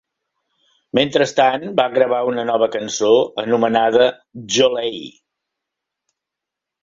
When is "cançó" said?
2.75-3.11